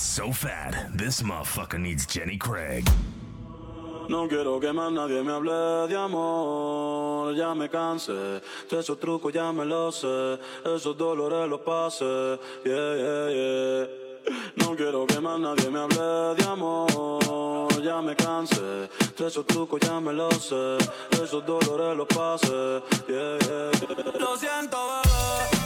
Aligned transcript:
It's 0.00 0.08
so 0.08 0.32
fat, 0.32 0.96
this 0.96 1.20
motherfucker 1.20 1.78
needs 1.78 2.06
Jenny 2.06 2.38
Craig. 2.38 2.88
No 4.08 4.26
quiero 4.26 4.58
que 4.58 4.72
más 4.72 4.90
nadie 4.90 5.22
me 5.22 5.30
hable 5.30 5.88
de 5.88 5.94
amor, 5.94 7.34
ya 7.36 7.54
me 7.54 7.68
cansé. 7.68 8.40
De 8.70 8.78
esos 8.78 8.98
trucos 8.98 9.30
ya 9.30 9.52
me 9.52 9.66
lo 9.66 9.92
sé, 9.92 10.38
esos 10.64 10.96
dolores 10.96 11.46
los 11.50 11.60
pasé. 11.60 12.38
Yeah, 12.64 12.94
yeah, 12.96 13.28
yeah. 13.28 13.86
No 14.56 14.74
quiero 14.74 15.06
que 15.06 15.20
más 15.20 15.38
nadie 15.38 15.68
me 15.68 15.80
hable 15.80 16.34
de 16.34 16.48
amor, 16.48 17.82
ya 17.82 18.00
me 18.00 18.16
cansé. 18.16 18.88
De 19.18 19.26
esos 19.26 19.46
trucos 19.46 19.80
ya 19.80 20.00
me 20.00 20.14
lo 20.14 20.30
sé, 20.30 20.78
esos 21.10 21.44
dolores 21.44 21.94
los 21.94 22.06
pasé. 22.06 22.82
Yeah, 23.06 23.36
yeah, 23.38 23.70
yeah. 23.80 24.18
Lo 24.18 24.34
siento, 24.38 24.78
bebé. 24.78 25.59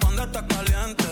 Cuando 0.00 0.22
estás 0.24 0.44
caliente. 0.48 1.04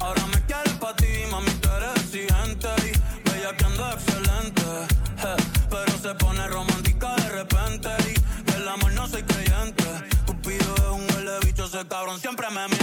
Ahora 0.00 0.26
me 0.26 0.40
quieres 0.44 0.72
pa' 0.74 0.94
ti, 0.96 1.06
mami, 1.30 1.50
tú 1.62 1.68
eres 1.70 1.96
exigente. 1.96 2.68
Y 2.86 3.30
bella 3.30 3.56
que 3.56 3.64
ando 3.64 3.90
excelente. 3.92 4.62
eh. 4.62 5.36
Pero 5.70 5.98
se 6.02 6.14
pone 6.14 6.46
romántica 6.48 7.14
de 7.16 7.28
repente. 7.30 7.88
Y 8.10 8.50
del 8.50 8.68
amor 8.68 8.92
no 8.92 9.06
soy 9.06 9.22
creyente. 9.22 9.84
Cupido 10.26 10.74
es 10.76 10.82
un 10.82 11.06
huele 11.16 11.38
bicho, 11.44 11.64
ese 11.64 11.86
cabrón 11.88 12.20
siempre 12.20 12.48
me 12.50 12.68
miente. 12.68 12.77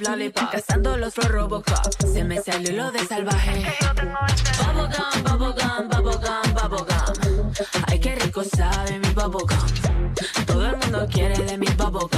Lollipop. 0.00 0.50
Cazando 0.50 0.96
los 0.96 1.14
flow 1.14 1.28
Robocop. 1.28 1.92
Se 2.12 2.24
me 2.24 2.40
salió 2.40 2.72
lo 2.76 2.90
de 2.90 3.00
salvaje. 3.06 3.64
Bubblegum, 3.94 5.22
bubblegum, 5.24 5.88
bubblegum, 5.88 6.54
bubblegum. 6.54 7.52
Ay, 7.88 7.98
qué 8.00 8.14
rico 8.16 8.42
sabe 8.44 8.98
mi 8.98 9.08
bubblegum. 9.08 10.14
Todo 10.46 10.66
el 10.66 10.76
mundo 10.76 11.06
quiere 11.10 11.36
de 11.44 11.58
mi 11.58 11.66
bubblegum. 11.66 12.10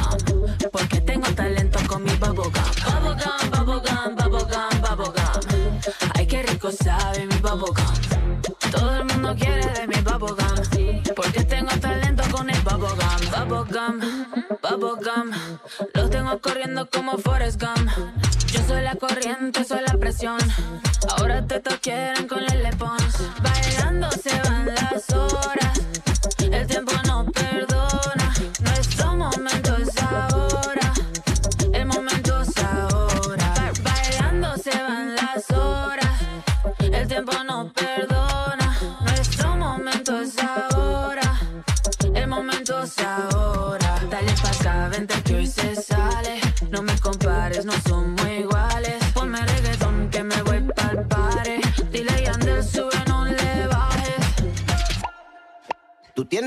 Porque 0.70 1.00
tengo 1.00 1.28
talento 1.34 1.78
con 1.88 2.02
mi 2.02 2.12
bubblegum. 2.12 2.52
Bubblegum, 2.52 3.50
bubblegum, 3.50 4.16
bubblegum, 4.16 4.80
bubblegum. 4.80 5.80
Ay, 6.14 6.26
qué 6.26 6.42
rico 6.42 6.70
sabe 6.70 7.26
mi 7.26 7.36
bubblegum. 7.36 8.40
Todo 8.70 8.96
el 8.96 9.04
mundo 9.04 9.34
quiere 9.38 9.66
de 9.66 9.86
mi 9.86 10.00
bubblegum. 10.02 11.14
Porque 11.16 11.44
tengo 11.44 11.70
talento 11.80 12.22
con 12.30 12.48
el 12.48 12.60
bubblegum. 12.62 13.48
Bubblegum, 13.48 14.00
Los 15.94 16.10
tengo 16.10 16.38
corriendo 16.40 16.88
como 16.88 17.18
Forrest 17.18 17.60
Gump. 17.60 17.90
Yo 18.46 18.60
soy 18.68 18.82
la 18.82 18.94
corriente, 18.94 19.64
soy 19.64 19.80
la 19.80 19.98
presión. 19.98 20.38
Ahora 21.16 21.44
te 21.44 21.60
quieren 21.80 22.28
con 22.28 22.44
el 22.44 22.76
Pons. 22.76 23.18
Bailando 23.42 24.08
se 24.12 24.40
van 24.42 24.66
las 24.66 25.10
horas. 25.10 25.61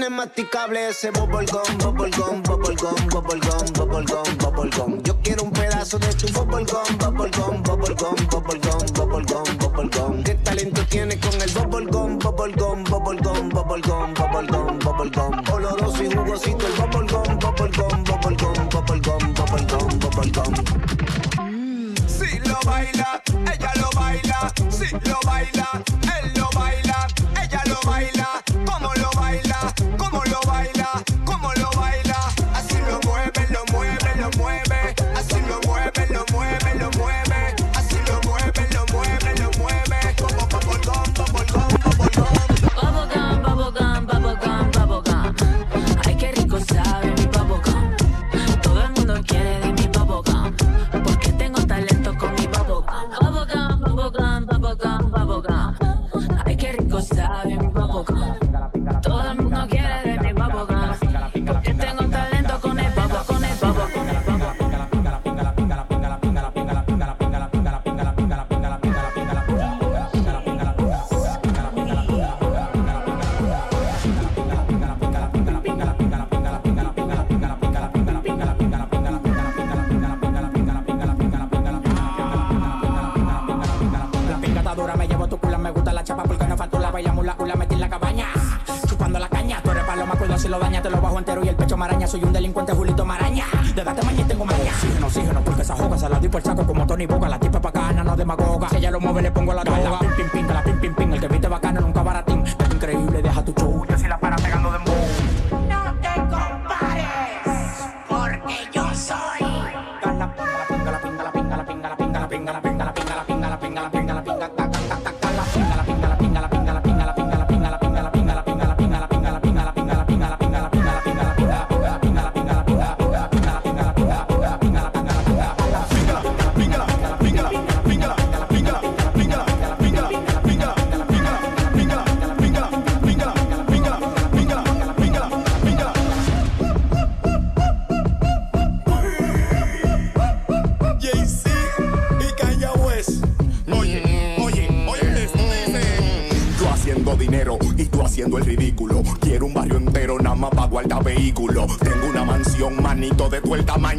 Tienes 0.05 0.19
masticable 0.19 0.89
ese 0.89 1.09
bubblegum, 1.09 1.77
bubblegum, 1.79 2.43
bubblegum, 2.43 3.07
bubblegum, 3.09 3.73
bubblegum, 3.73 4.38
bubblegum. 4.38 5.03
Yo 5.03 5.19
quiero 5.23 5.43
un 5.45 5.51
pedazo 5.51 5.97
de 5.97 6.13
tu 6.13 6.27
bubblegum, 6.31 6.97
bubblegum, 6.99 7.63
bubblegum, 7.63 8.16
bubblegum, 8.29 8.85
bubblegum, 8.93 9.57
bubblegum. 9.57 10.23
¿Qué 10.23 10.35
talento 10.35 10.85
tienes 10.89 11.17
con 11.17 11.41
el 11.41 11.51
bubblegum, 11.51 12.19
bubblegum, 12.19 12.83
bubblegum, 12.83 13.49
bubblegum, 13.49 14.13
bubblegum, 14.13 14.77
bubblegum? 14.77 15.43
Oloroso 15.51 16.03
y 16.03 16.13
jugosito 16.13 16.67
el 16.67 16.73
bubblegum, 16.73 17.39
bubblegum, 17.39 18.03
bubblegum, 18.03 18.69
bubblegum, 18.69 19.33
bubblegum, 19.33 19.99
bubblegum. 19.99 20.53
Si 22.07 22.39
lo 22.41 22.59
baila, 22.63 23.23
ella 23.51 23.72
lo 23.81 23.89
baila. 23.95 24.53
Si 24.69 24.91
lo 25.09 25.17
baila, 25.25 25.67
él 26.22 26.31
lo 26.35 26.44
maraña, 91.85 92.08
soy 92.08 92.23
un 92.23 92.34
delincuente 92.34 92.73
Julito 92.73 93.05
Maraña. 93.05 93.46
De 93.76 93.84
date 93.84 94.02
maña 94.03 94.22
y 94.22 94.23
tengo 94.23 94.43
maña. 94.43 94.72
Oxígeno, 94.73 95.05
oxígeno, 95.05 95.41
porque 95.41 95.61
esa 95.61 95.76
joga 95.76 95.97
se 95.97 96.09
la 96.09 96.20
doy 96.20 96.29
por 96.29 96.41
el 96.41 96.46
saco 96.46 96.66
como 96.66 96.87
Tony 96.87 97.05
Boga. 97.05 97.29
La 97.29 97.40
tipa 97.40 97.61
pa' 97.61 97.72
cana, 97.72 98.03
no 98.03 98.16
demagoga. 98.16 98.70
Si 98.70 98.78
ella 98.78 98.90
lo 98.90 98.99
mueve, 98.99 99.22
le 99.22 99.32
pongo 99.32 99.53
la 99.53 99.64
droga. 99.64 99.99
Pim, 99.99 100.09
pim, 100.09 100.29
pim, 100.32 100.47
la 100.47 100.64
pim, 100.64 100.79
pim, 100.79 100.96
pim. 100.96 101.14
El 101.14 101.20
que 101.20 101.28
viste 101.28 101.47
va 101.47 101.59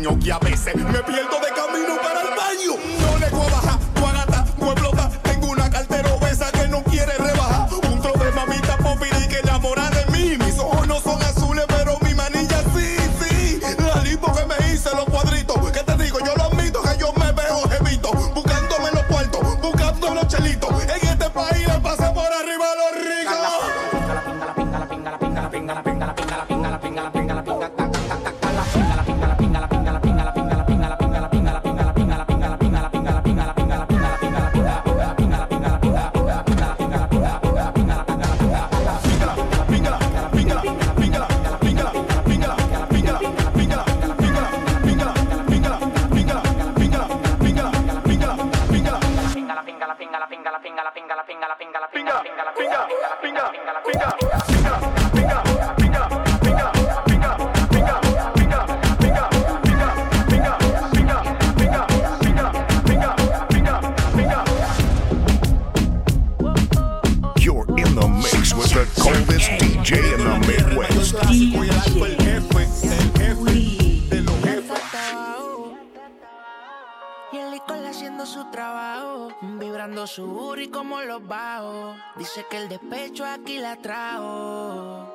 tamaño 0.07 0.21
que 0.21 0.46
Dice 82.19 82.47
que 82.49 82.57
el 82.57 82.69
despecho 82.71 83.27
aquí 83.27 83.59
la 83.59 83.77
trajo. 83.77 85.07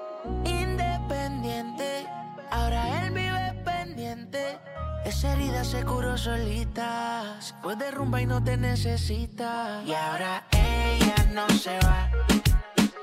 Independiente, 0.46 2.06
ahora 2.52 3.04
él 3.04 3.12
vive 3.12 3.54
pendiente. 3.66 4.60
Esa 5.04 5.34
herida 5.34 5.64
se 5.64 5.84
curó 5.84 6.16
solita. 6.16 7.38
Se 7.40 7.56
fue 7.64 7.76
de 7.76 7.92
y 8.22 8.26
no 8.28 8.44
te 8.44 8.56
necesita. 8.56 9.82
Y 9.84 9.94
ahora 9.94 10.44
ella 10.52 11.16
no 11.34 11.50
se 11.50 11.76
va. 11.80 12.08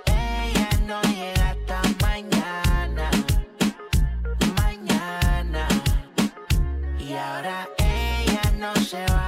Ella 0.06 0.69
no 0.87 1.03
llega 1.03 1.51
hasta 1.51 1.83
mañana. 2.01 3.11
Mañana. 4.56 5.67
Y 7.01 7.15
ahora 7.15 7.69
ella 7.79 8.43
no 8.59 8.75
se 8.77 9.05
va. 9.06 9.28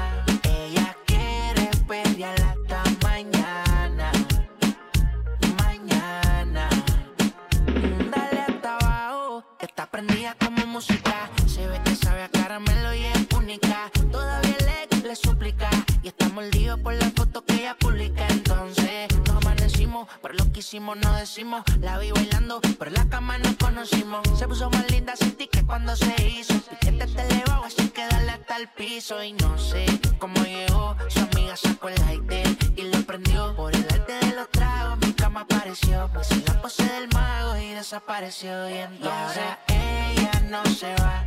Se 10.81 11.67
ve 11.67 11.79
que 11.85 11.95
sabe 11.95 12.23
a 12.23 12.29
caramelo 12.31 12.95
y 12.95 13.05
es 13.05 13.27
única. 13.37 13.91
Todavía 14.11 14.57
le, 14.61 15.09
le 15.09 15.15
suplica. 15.15 15.69
Y 16.03 16.09
está 16.09 16.31
mordido 16.31 16.79
por 16.79 16.95
la 16.95 17.11
foto 17.11 17.45
que 17.45 17.53
ella 17.57 17.77
publica. 17.79 18.27
Entonces 18.29 19.09
nos 19.27 19.45
amanecimos. 19.45 20.09
Pero 20.23 20.35
lo 20.35 20.51
que 20.51 20.61
hicimos 20.61 20.97
no 20.97 21.15
decimos. 21.17 21.65
La 21.81 21.99
vi 21.99 22.13
bailando, 22.13 22.63
pero 22.79 22.91
la 22.93 23.07
cama 23.11 23.37
nos 23.37 23.57
conocimos. 23.57 24.23
Se 24.39 24.49
puso 24.49 24.71
más 24.71 24.91
linda 24.91 25.15
sin 25.17 25.33
ti 25.33 25.49
que 25.49 25.67
cuando 25.67 25.95
se 25.97 26.15
hizo. 26.27 26.55
Piquete 26.55 27.07
te 27.07 27.23
elevado, 27.29 27.65
así 27.65 27.91
que 27.91 28.07
dale 28.07 28.31
hasta 28.31 28.57
el 28.57 28.69
piso. 28.69 29.23
Y 29.23 29.35
no 29.35 29.59
sé 29.59 29.85
cómo 30.19 30.43
llegó. 30.45 30.97
Su 31.11 31.21
amiga 31.21 31.57
sacó 31.57 31.91
el 31.91 31.97
lighter 32.07 32.57
y 32.77 32.83
lo 32.85 33.03
prendió. 33.03 33.55
Por 33.55 33.75
el 33.75 33.85
arte 33.85 34.15
de 34.15 34.35
los 34.35 34.49
tragos, 34.49 34.99
cama 35.31 35.41
apareció. 35.43 36.11
Me 36.13 36.21
hice 36.21 36.43
la 36.47 36.61
pose 36.61 36.83
del 36.85 37.09
mago 37.15 37.57
y 37.57 37.71
desapareció. 37.71 38.69
Y 38.69 38.79
entonces 38.79 39.45
ella 39.69 40.33
no 40.49 40.65
se 40.67 40.95
va. 40.97 41.25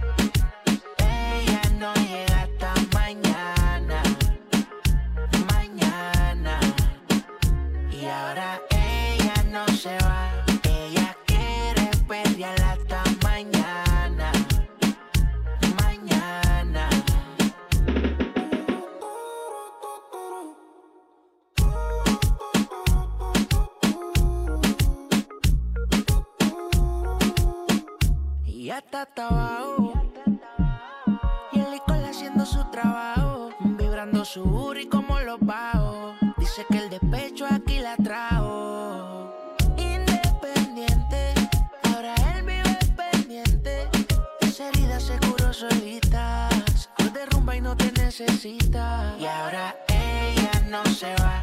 Ella 0.97 1.61
no 1.79 1.93
llega 1.93 2.41
hasta 2.41 2.73
mañana. 2.93 4.03
Mañana. 5.53 6.59
Y 7.91 8.05
ahora 8.05 8.61
ella 8.71 9.43
no 9.49 9.65
se 9.69 9.97
va. 9.99 10.42
Y 31.51 31.59
el 31.59 31.71
licor 31.71 32.05
haciendo 32.05 32.45
su 32.45 32.63
trabajo. 32.69 33.49
Vibrando 33.59 34.23
su 34.23 34.43
booty 34.43 34.85
como 34.87 35.19
los 35.19 35.39
bajos. 35.39 36.15
Dice 36.37 36.63
que 36.69 36.77
el 36.77 36.91
despecho 36.91 37.47
aquí 37.49 37.79
la 37.79 37.95
trajo. 37.97 39.33
Independiente, 39.77 41.33
ahora 41.91 42.13
él 42.35 42.43
vive 42.43 42.77
pendiente. 42.95 43.89
Esa 44.41 44.67
herida 44.67 44.99
se 44.99 45.17
curó 45.17 45.51
solita. 45.51 46.49
Se 46.75 46.87
fue 46.95 47.09
de 47.09 47.25
rumba 47.25 47.55
y 47.55 47.61
no 47.61 47.75
te 47.75 47.91
necesita. 47.93 49.15
Y 49.19 49.25
ahora 49.25 49.75
ella 49.87 50.67
no 50.69 50.85
se 50.85 51.15
va. 51.15 51.42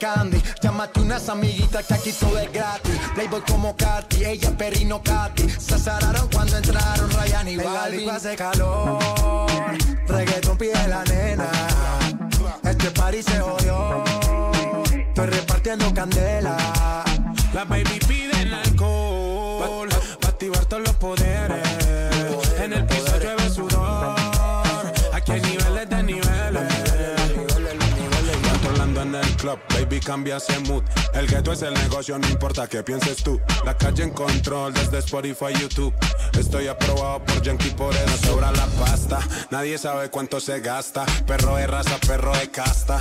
Candy. 0.00 0.42
Llámate 0.60 1.00
unas 1.00 1.28
amiguitas 1.28 1.86
que 1.86 1.94
aquí 1.94 2.12
todo 2.12 2.36
es 2.38 2.50
gratis. 2.52 2.98
Playboy 3.14 3.42
como 3.42 3.76
Katy, 3.76 4.24
ella 4.24 4.50
perrino 4.56 5.00
Katy. 5.02 5.48
Se 5.48 5.74
azararon 5.74 6.28
cuando 6.32 6.56
entraron 6.56 7.10
Ryan 7.10 7.48
y 7.48 7.56
Balvin. 7.56 8.10
hace 8.10 8.34
calor, 8.34 8.98
reggaeton 10.08 10.58
pide 10.58 10.88
la 10.88 11.04
nena. 11.04 11.48
Este 12.64 12.90
party 12.90 13.22
se 13.22 13.38
jodió, 13.38 14.04
estoy 14.92 15.26
repartiendo 15.26 15.94
candela. 15.94 16.56
Cambia 30.10 30.38
ese 30.38 30.58
mood. 30.68 30.82
El 31.14 31.28
gueto 31.28 31.52
es 31.52 31.62
el 31.62 31.72
negocio, 31.72 32.18
no 32.18 32.28
importa 32.28 32.66
qué 32.66 32.82
pienses 32.82 33.22
tú. 33.22 33.40
La 33.64 33.76
calle 33.76 34.02
en 34.02 34.10
control 34.10 34.74
desde 34.74 34.98
Spotify, 34.98 35.52
YouTube. 35.60 35.94
Estoy 36.36 36.66
aprobado 36.66 37.24
por 37.24 37.40
Yankee, 37.40 37.70
por 37.70 37.94
eso 37.94 38.16
sobra 38.26 38.50
la 38.50 38.66
pasta. 38.84 39.20
Nadie 39.50 39.78
sabe 39.78 40.10
cuánto 40.10 40.40
se 40.40 40.58
gasta. 40.58 41.06
Perro 41.28 41.54
de 41.54 41.68
raza, 41.68 41.96
perro 42.08 42.36
de 42.36 42.50
casta. 42.50 43.00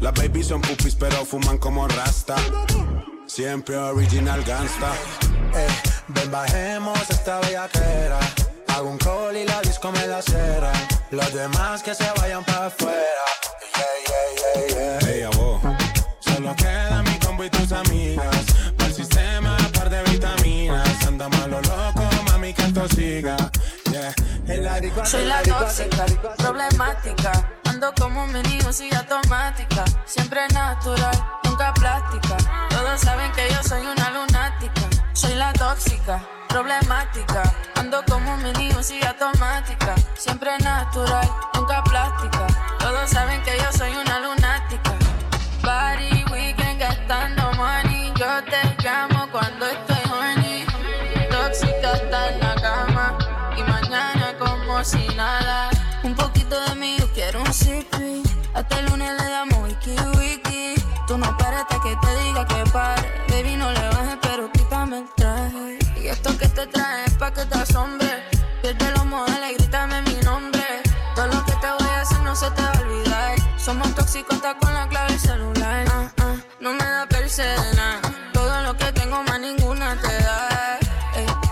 Las 0.00 0.12
babies 0.12 0.48
son 0.48 0.60
pupis, 0.60 0.96
pero 0.96 1.24
fuman 1.24 1.56
como 1.58 1.86
rasta. 1.86 2.34
Siempre 3.28 3.76
original 3.76 4.42
gangsta. 4.42 4.90
Eh, 5.54 5.68
ven 6.08 6.32
bajemos 6.32 6.98
esta 7.10 7.38
bellaquera. 7.42 8.18
Hago 8.74 8.90
un 8.90 8.98
call 8.98 9.36
y 9.36 9.44
la 9.44 9.60
disco 9.60 9.92
me 9.92 10.04
la 10.08 10.20
cera. 10.20 10.72
Los 11.12 11.32
demás 11.32 11.84
que 11.84 11.94
se 11.94 12.10
vayan 12.18 12.44
para 12.44 12.66
afuera. 12.66 13.24
Yeah, 13.76 13.84
yeah, 14.08 14.66
yeah, 14.66 14.98
yeah. 14.98 14.98
Hey. 15.06 15.73
Solo 16.44 16.56
queda 16.56 17.02
mi 17.04 17.18
combo 17.20 17.42
y 17.42 17.48
tus 17.48 17.72
amigas. 17.72 18.44
Para 18.76 18.90
el 18.90 18.94
sistema, 18.94 19.56
par 19.72 19.88
de 19.88 20.02
vitaminas. 20.02 21.06
Anda 21.06 21.26
malo 21.30 21.58
loco, 21.62 22.06
mami, 22.26 22.52
que 22.52 22.64
esto 22.64 22.86
siga. 22.86 23.34
Yeah. 23.90 24.14
Soy 25.06 25.24
la 25.24 25.40
tóxica, 25.40 26.04
problemática. 26.36 27.32
Ando 27.64 27.94
como 27.98 28.24
un 28.24 28.72
sigue 28.74 28.94
automática. 28.94 29.86
Siempre 30.04 30.46
natural, 30.48 31.16
nunca 31.44 31.72
plástica. 31.72 32.36
Todos 32.68 33.00
saben 33.00 33.32
que 33.32 33.48
yo 33.48 33.62
soy 33.66 33.86
una 33.86 34.10
lunática. 34.10 34.82
Soy 35.14 35.36
la 35.36 35.50
tóxica, 35.54 36.22
problemática. 36.46 37.54
Ando 37.76 38.04
como 38.04 38.34
un 38.34 38.84
sigue 38.84 39.06
automática. 39.06 39.94
Siempre 40.18 40.58
natural, 40.58 41.26
nunca 41.54 41.82
plástica. 41.84 42.46
Todos 42.78 43.08
saben 43.08 43.42
que 43.44 43.56
yo 43.56 43.72
soy 43.72 43.92
una 43.92 44.03
Hasta 57.54 58.80
el 58.80 58.86
lunes 58.86 59.12
le 59.16 59.30
damos 59.30 59.58
wiki 59.62 59.94
wiki. 60.18 60.74
Tú 61.06 61.16
no 61.16 61.26
hasta 61.26 61.80
que 61.80 61.96
te 62.02 62.24
diga 62.24 62.44
que 62.48 62.68
pare. 62.72 63.08
Baby, 63.28 63.54
no 63.54 63.70
le 63.70 63.88
bajes, 63.90 64.18
pero 64.22 64.50
quítame 64.50 64.98
el 64.98 65.08
traje. 65.14 65.78
Y 65.96 66.08
esto 66.08 66.36
que 66.36 66.48
te 66.48 66.66
trae 66.66 67.04
es 67.04 67.14
pa' 67.14 67.32
que 67.32 67.44
te 67.44 67.56
asombre. 67.56 68.08
Pierde 68.60 68.90
los 68.90 69.06
modales, 69.06 69.56
grítame 69.56 70.02
mi 70.02 70.14
nombre. 70.24 70.64
Todo 71.14 71.28
lo 71.28 71.44
que 71.44 71.52
te 71.52 71.68
voy 71.78 71.88
a 71.88 72.00
hacer 72.00 72.20
no 72.22 72.34
se 72.34 72.50
te 72.50 72.60
va 72.60 72.72
a 72.72 72.80
olvidar. 72.80 73.36
Somos 73.56 73.94
tóxicos, 73.94 74.34
está 74.34 74.58
con 74.58 74.74
la 74.74 74.88
clave 74.88 75.16
celular. 75.16 75.86
Ah, 75.92 76.10
ah, 76.22 76.36
no 76.58 76.72
me 76.72 76.84
da 76.84 77.06
percena. 77.06 78.00
Todo 78.32 78.62
lo 78.62 78.76
que 78.76 78.90
tengo, 78.90 79.22
más 79.22 79.38
ninguna 79.38 79.94
te 80.00 80.12
da. 80.24 80.78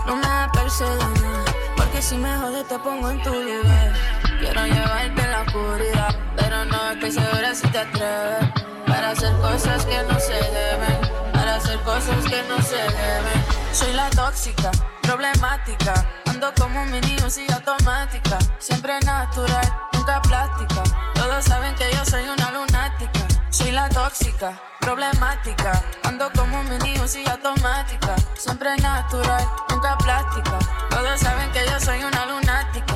No 0.05 0.17
me 0.17 0.27
da 0.27 0.51
percena. 0.51 1.45
Porque 1.77 2.01
si 2.01 2.17
me 2.17 2.35
jodes, 2.39 2.67
te 2.67 2.77
pongo 2.79 3.09
en 3.09 3.23
tu 3.23 3.31
lugar. 3.31 4.22
Quiero 4.43 4.65
llevarte 4.65 5.21
en 5.21 5.31
la 5.31 5.41
oscuridad. 5.43 6.15
Pero 6.35 6.65
no 6.65 6.91
estoy 6.91 7.11
segura 7.13 7.55
si 7.55 7.65
te 7.69 7.79
atreves. 7.79 8.49
Para 8.85 9.11
hacer 9.11 9.31
cosas 9.37 9.85
que 9.85 10.03
no 10.03 10.19
se 10.19 10.33
deben. 10.33 11.31
Para 11.31 11.55
hacer 11.55 11.79
cosas 11.79 12.25
que 12.29 12.43
no 12.49 12.61
se 12.61 12.75
deben. 12.75 13.39
Soy 13.71 13.93
la 13.93 14.09
tóxica, 14.09 14.69
problemática. 15.01 15.93
Ando 16.25 16.53
como 16.59 16.81
un 16.81 16.91
menino, 16.91 17.29
sigue 17.29 17.53
automática. 17.53 18.37
Siempre 18.59 18.99
natural, 19.05 19.73
nunca 19.93 20.21
plástica. 20.21 20.83
Todos 21.15 21.45
saben 21.45 21.73
que 21.75 21.89
yo 21.93 22.03
soy 22.03 22.27
una 22.27 22.51
lunática. 22.51 23.25
Soy 23.49 23.71
la 23.71 23.87
tóxica, 23.87 24.61
problemática. 24.81 25.81
Ando 26.03 26.29
como 26.35 26.59
un 26.59 26.67
menino, 26.67 27.07
sigue 27.07 27.31
automática. 27.31 28.15
Siempre 28.37 28.75
natural, 28.75 29.47
nunca 29.69 29.97
plástica. 29.99 30.59
Todos 30.89 31.17
saben 31.21 31.49
que 31.53 31.65
yo 31.65 31.79
soy 31.79 32.03
una 32.03 32.25
lunática. 32.25 32.92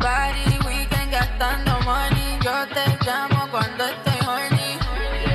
Party, 0.00 0.58
weekend, 0.66 1.12
gastando 1.12 1.78
money. 1.84 2.38
Yo 2.42 2.66
te 2.74 3.04
llamo 3.04 3.46
cuando 3.50 3.84
estoy 3.84 4.26
horny. 4.26 4.78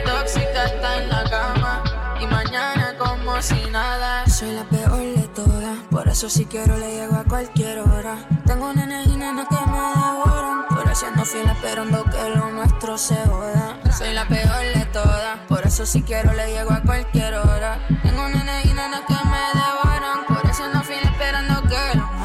Tóxica 0.04 0.66
está 0.66 0.98
en 0.98 1.10
la 1.10 1.24
cama. 1.30 1.84
Y 2.20 2.26
mañana 2.26 2.96
como 2.98 3.40
si 3.44 3.70
nada. 3.70 4.26
Soy 4.28 4.54
la 4.54 4.64
peor 4.64 5.02
de 5.02 5.28
todas. 5.36 5.78
Por 5.92 6.08
eso 6.08 6.30
si 6.30 6.46
quiero 6.46 6.78
le 6.78 6.96
llego 6.96 7.16
a 7.16 7.24
cualquier 7.26 7.80
hora. 7.80 8.18
Tengo 8.48 8.74
nenes 8.74 9.08
y 9.08 9.16
nenas 9.16 9.48
que 9.48 9.72
me 9.72 9.78
devoran. 9.78 10.66
Por 10.68 10.90
haciendo 10.90 11.26
fiel 11.26 11.48
esperando 11.48 12.04
que 12.06 12.30
lo 12.36 12.50
nuestro 12.50 12.98
se 12.98 13.16
joda. 13.28 13.80
Soy 13.96 14.14
la 14.14 14.28
peor 14.28 14.66
de 14.74 14.86
todas. 14.92 15.38
Por 15.48 15.66
eso 15.68 15.86
si 15.86 16.02
quiero 16.02 16.34
le 16.34 16.48
llego 16.48 16.72
a 16.72 16.82
cualquier 16.82 17.36
hora. 17.36 17.78
Tengo 18.02 18.28
nenes 18.30 18.66
y 18.66 18.74
nenas 18.74 19.02
que 19.08 19.15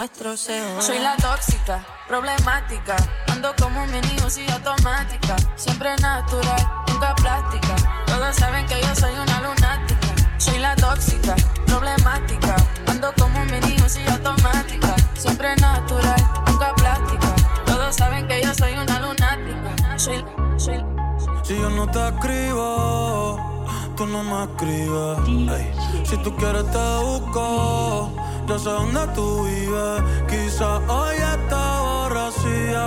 Soy 0.01 0.99
la 0.99 1.15
tóxica, 1.17 1.85
problemática. 2.09 2.97
Ando 3.29 3.55
como 3.61 3.83
un 3.83 3.91
mini 3.91 4.17
y 4.17 4.51
automática. 4.51 5.37
Siempre 5.57 5.95
natural, 5.97 6.73
nunca 6.89 7.15
plástica. 7.17 7.77
Todos 8.07 8.35
saben 8.35 8.65
que 8.67 8.81
yo 8.81 8.95
soy 8.95 9.13
una 9.13 9.43
lunática. 9.43 10.09
Soy 10.39 10.59
la 10.59 10.75
tóxica, 10.75 11.37
problemática. 11.67 12.57
Ando 12.87 13.13
como 13.19 13.43
un 13.43 13.51
mini 13.51 13.77
y 13.77 14.11
automática. 14.11 14.97
Siempre 15.19 15.55
natural, 15.57 16.31
nunca 16.47 16.75
plástica. 16.77 17.35
Todos 17.67 17.95
saben 17.95 18.27
que 18.27 18.43
yo 18.43 18.55
soy 18.55 18.73
una 18.73 19.01
lunática. 19.01 19.99
Soy, 19.99 20.25
soy. 20.57 20.83
Si 21.43 21.59
yo 21.59 21.69
no 21.69 21.87
te 21.91 22.09
escribo, 22.09 23.67
tú 23.99 24.07
no 24.07 24.23
me 24.23 24.45
escribes. 24.45 25.61
Ey, 25.61 26.07
Si 26.07 26.17
tú 26.23 26.35
quieres 26.37 26.65
te 26.71 26.99
busco, 27.05 28.20
yo 28.51 28.59
sé 28.59 28.69
dónde 28.69 29.07
tú 29.15 29.45
vives. 29.45 30.03
Quizá 30.29 30.79
hoy 30.89 31.17
está 31.17 31.81
borracía, 31.83 32.85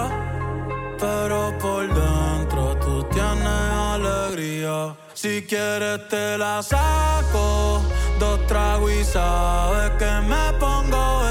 pero 1.00 1.58
por 1.58 1.88
dentro 1.88 2.76
tú 2.84 3.04
tienes 3.04 3.70
alegría. 3.96 4.94
Si 5.14 5.42
quieres 5.44 6.06
te 6.10 6.38
la 6.38 6.62
saco, 6.62 7.82
dos 8.20 8.46
tragos 8.46 8.92
y 8.92 9.06
sabes 9.06 9.92
que 9.92 10.12
me 10.32 10.46
pongo 10.60 11.23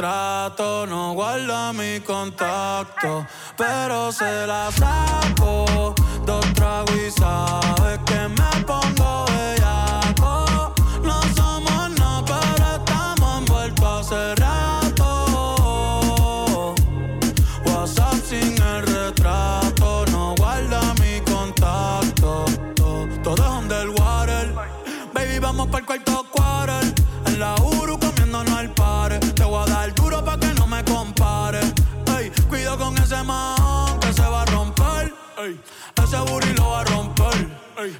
no 0.00 1.12
guarda 1.12 1.72
mi 1.74 2.00
contacto, 2.00 3.26
pero 3.56 4.10
se 4.10 4.46
la 4.46 4.70
saco. 4.72 5.94
Dos 6.24 6.52
tragos 6.54 6.96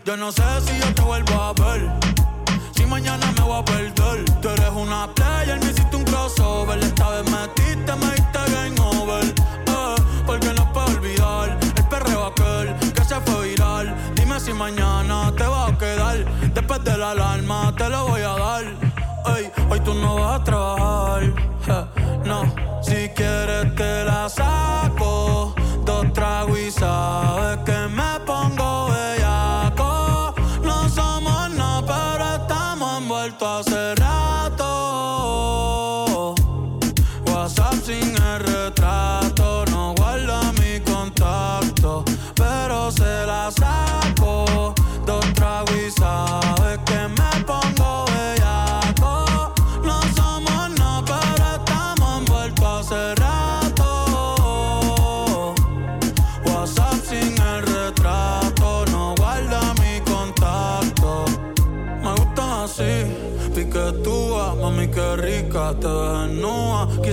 yo 0.04 0.16
no 0.16 0.30
sé 0.30 0.42
si 0.66 0.78
yo 0.78 0.94
te 0.94 1.02
vuelvo 1.02 1.34
a 1.34 1.52
ver. 1.54 1.90
Si 2.74 2.84
mañana 2.84 3.32
me 3.36 3.42
voy 3.42 3.60
a 3.60 3.64
perder. 3.64 4.24
Tú 4.40 4.48
eres 4.48 4.70
una 4.74 5.12
player, 5.14 5.58
me 5.60 5.70
hiciste 5.70 5.96
un 5.96 6.04
crossover. 6.04 6.78
Esta 6.78 7.08
vez 7.10 7.30
metiste, 7.30 7.94
me 7.96 8.06
diste 8.14 8.38
game 8.52 8.80
over. 8.80 9.24
Eh, 9.24 9.94
porque 10.26 10.52
no 10.52 10.72
puedo 10.72 10.86
olvidar 10.86 11.58
el 11.76 11.84
perreo 11.88 12.26
aquel 12.26 12.74
que 12.92 13.04
se 13.04 13.20
fue 13.20 13.48
viral. 13.48 13.94
Dime 14.14 14.38
si 14.40 14.52
mañana 14.52 15.32
te 15.36 15.44
va 15.44 15.68
a 15.68 15.78
quedar. 15.78 16.24
Después 16.52 16.84
de 16.84 16.96
la 16.98 17.12
alarma 17.12 17.74
te 17.76 17.88
lo 17.88 18.08
voy 18.08 18.22
a 18.22 18.36
dar. 18.36 18.64
Ey, 19.36 19.50
hoy 19.70 19.80
tú 19.80 19.94
no 19.94 20.16
vas 20.16 20.40
a 20.40 20.44
trabajar. 20.44 21.49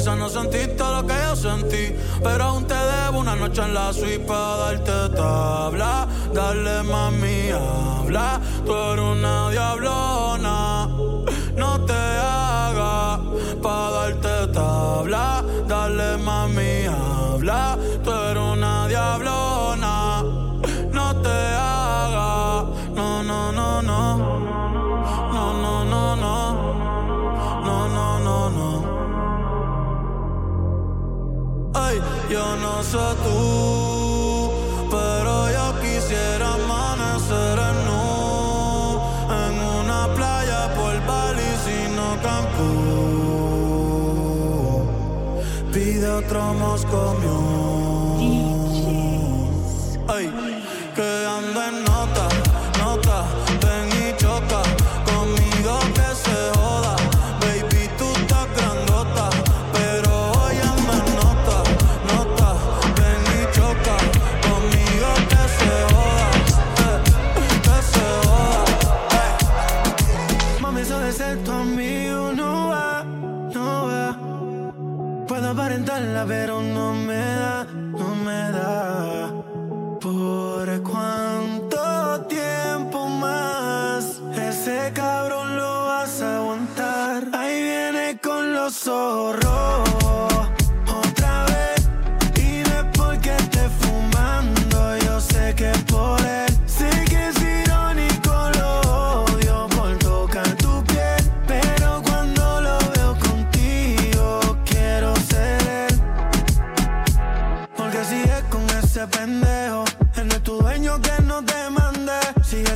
Quizás 0.07 0.19
no 0.19 0.29
sentiste 0.29 0.81
lo 0.81 1.05
que 1.05 1.15
yo 1.21 1.35
sentí, 1.35 1.93
pero 2.23 2.43
aún 2.45 2.65
te 2.65 2.75
debo 2.75 3.19
una 3.19 3.35
noche 3.35 3.61
en 3.61 3.73
la 3.73 3.91
suite 3.91 4.19
para 4.19 4.55
darte 4.55 5.17
tabla. 5.17 6.07
Dale 6.33 6.83
mami, 6.83 7.49
habla, 7.51 8.39
tú 8.65 8.73
eres 8.73 9.03
una 9.03 9.49
diablona. 9.49 10.87
No 11.57 11.85
te 11.85 11.93
hagas 11.93 13.19
para 13.61 13.91
darte 13.91 14.53
tabla. 14.53 15.43
Dale 15.67 16.17
mami, 16.19 16.85
habla, 16.85 17.77
tú 18.01 18.09
eres 18.09 18.43
una 18.43 18.87
diablona. 18.87 19.46
Yo 32.29 32.55
no 32.57 32.83
sé 32.83 32.97
tú, 33.23 34.51
pero 34.91 35.49
yo 35.51 35.79
quisiera 35.79 36.53
amanecer 36.53 37.59
en 37.69 37.77
nu 37.87 38.99
en 39.43 39.53
una 39.81 40.01
playa 40.13 40.61
por 40.75 40.93
Bali, 41.05 41.51
sino 41.65 42.03
Cancún. 42.21 43.17
Pide 45.71 46.07
otro 46.09 46.53
Moscow 46.53 47.09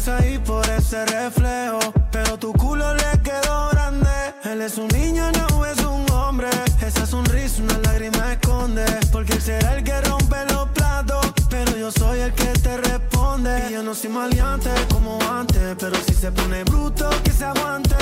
Ahí 0.07 0.39
por 0.39 0.67
ese 0.67 1.05
reflejo. 1.05 1.79
Pero 2.11 2.37
tu 2.39 2.51
culo 2.53 2.91
le 2.95 3.21
quedó 3.21 3.69
grande. 3.71 4.09
Él 4.43 4.61
es 4.61 4.77
un 4.79 4.87
niño, 4.87 5.31
no 5.31 5.63
es 5.63 5.77
un 5.81 6.09
hombre. 6.11 6.49
Esa 6.81 7.05
sonrisa, 7.05 7.61
una 7.61 7.77
lágrima 7.77 8.33
esconde. 8.33 8.83
Porque 9.11 9.33
él 9.33 9.41
será 9.41 9.75
el 9.75 9.83
que 9.83 10.01
rompe 10.01 10.37
los 10.49 10.67
platos. 10.69 11.31
Pero 11.51 11.77
yo 11.77 11.91
soy 11.91 12.19
el 12.21 12.33
que 12.33 12.47
te 12.47 12.77
responde. 12.77 13.67
Y 13.69 13.73
yo 13.73 13.83
no 13.83 13.93
soy 13.93 14.09
maleante 14.09 14.71
como 14.91 15.19
antes. 15.29 15.75
Pero 15.77 15.95
si 16.07 16.15
se 16.15 16.31
pone 16.31 16.63
bruto, 16.63 17.07
que 17.23 17.31
se 17.31 17.45
aguante. 17.45 17.95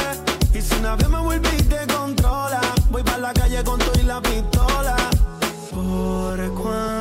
Y 0.54 0.62
si 0.62 0.74
una 0.76 0.96
vez 0.96 1.10
me 1.10 1.20
vuelve 1.20 1.50
y 1.58 1.64
te 1.64 1.86
controla. 1.94 2.62
Voy 2.92 3.04
para 3.04 3.18
la 3.18 3.34
calle 3.34 3.62
con 3.66 3.78
todo 3.78 4.00
y 4.00 4.04
la 4.04 4.22
pistola. 4.22 4.96
¿Por 5.72 6.54
cuánto 6.54 6.99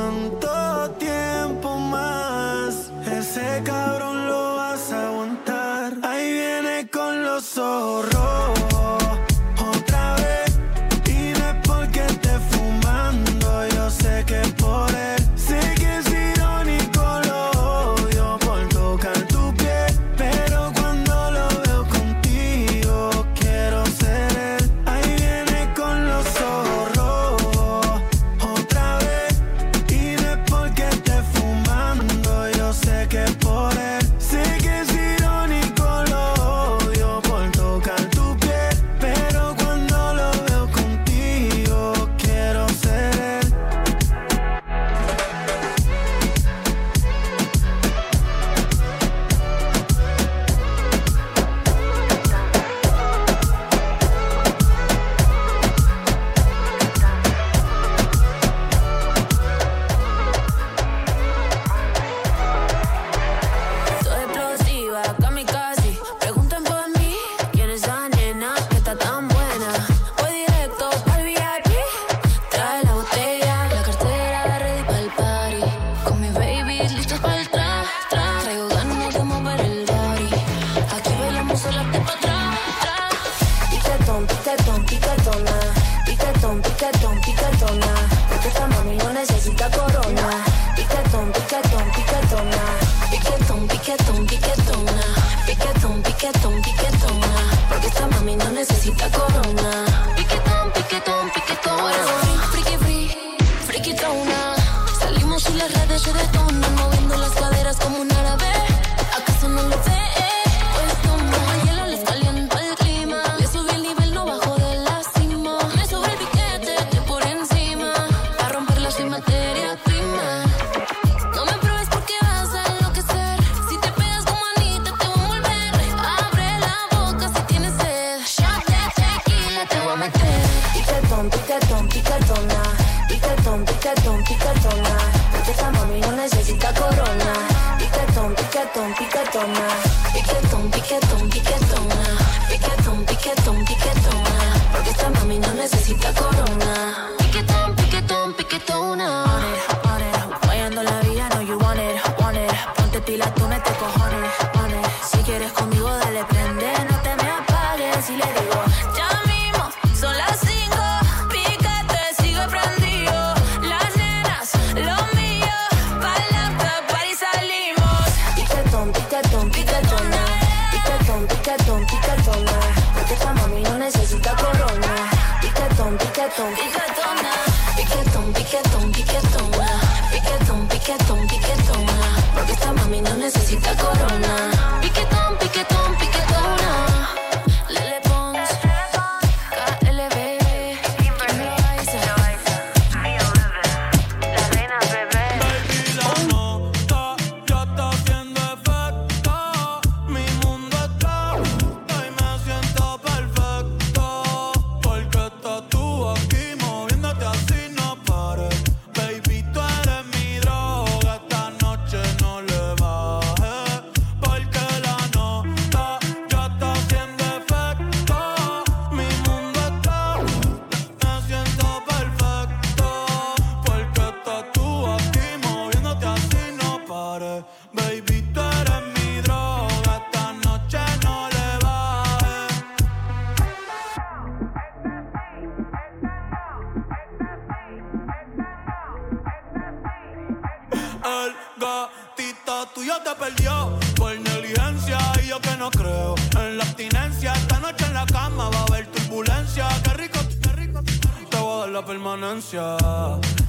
distancia. 252.38 252.76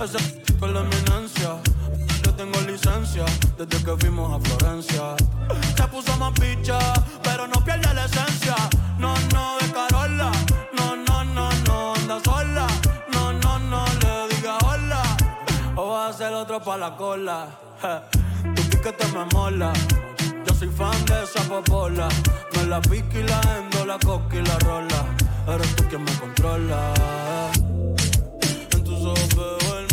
Esa 0.03 0.19
con 0.59 0.73
la 0.73 0.81
eminencia. 0.81 1.57
Yo 2.23 2.33
tengo 2.33 2.59
licencia 2.61 3.25
desde 3.57 3.83
que 3.83 3.97
fuimos 3.97 4.33
a 4.33 4.39
Florencia. 4.39 5.15
Se 5.75 5.83
puso 5.87 6.17
más 6.17 6.33
picha, 6.33 6.79
pero 7.23 7.47
no 7.47 7.63
pierde 7.63 7.93
la 7.93 8.05
esencia. 8.05 8.55
No, 8.97 9.13
no, 9.33 9.57
de 9.59 9.71
Carola. 9.71 10.31
No, 10.77 10.95
no, 10.95 11.23
no, 11.23 11.49
no, 11.67 11.93
anda 11.95 12.19
sola. 12.23 12.67
No, 13.13 13.33
no, 13.33 13.59
no, 13.59 13.85
le 14.01 14.35
diga 14.35 14.57
hola. 14.65 15.03
O 15.75 15.91
vas 15.91 16.07
a 16.07 16.09
hacer 16.09 16.33
otro 16.33 16.59
pa' 16.59 16.77
la 16.77 16.95
cola. 16.95 17.47
Tu 18.55 18.61
piquete 18.69 19.07
me 19.13 19.25
mola. 19.33 19.71
Yo 20.45 20.53
soy 20.55 20.69
fan 20.69 21.05
de 21.05 21.23
esa 21.23 21.41
popola. 21.43 22.07
Me 22.55 22.63
la 22.65 22.81
pica 22.81 23.19
y 23.19 23.23
la 23.23 23.41
endo, 23.57 23.85
la 23.85 23.99
coca 23.99 24.35
y 24.35 24.41
la 24.43 24.57
rola. 24.59 25.05
Eres 25.47 25.75
tú 25.75 25.83
quien 25.89 26.03
me 26.03 26.11
controla. 26.13 26.93
Over 29.01 29.57
and 29.77 29.88